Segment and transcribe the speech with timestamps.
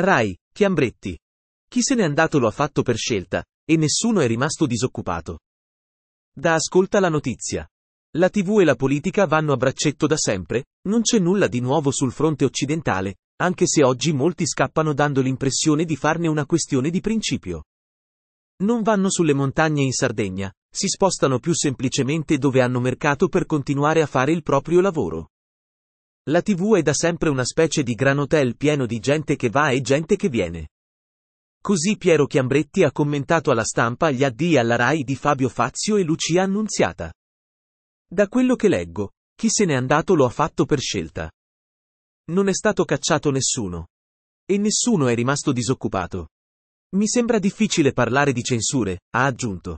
[0.00, 1.18] Rai, Chiambretti.
[1.68, 5.40] Chi se n'è andato lo ha fatto per scelta, e nessuno è rimasto disoccupato.
[6.32, 7.68] Da ascolta la notizia.
[8.16, 11.90] La TV e la politica vanno a braccetto da sempre, non c'è nulla di nuovo
[11.90, 17.00] sul fronte occidentale, anche se oggi molti scappano dando l'impressione di farne una questione di
[17.00, 17.64] principio.
[18.62, 24.00] Non vanno sulle montagne in Sardegna, si spostano più semplicemente dove hanno mercato per continuare
[24.00, 25.30] a fare il proprio lavoro.
[26.28, 29.70] La TV è da sempre una specie di gran hotel pieno di gente che va
[29.70, 30.68] e gente che viene.
[31.58, 36.02] Così Piero Chiambretti ha commentato alla stampa gli addii alla RAI di Fabio Fazio e
[36.02, 37.12] Lucia Annunziata.
[38.06, 41.30] Da quello che leggo, chi se n'è andato lo ha fatto per scelta.
[42.30, 43.88] Non è stato cacciato nessuno.
[44.44, 46.28] E nessuno è rimasto disoccupato.
[46.96, 49.76] Mi sembra difficile parlare di censure, ha aggiunto.